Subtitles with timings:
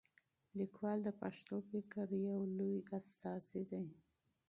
[0.59, 3.83] لیکوال د پښتو فکر یو لوی استازی دی.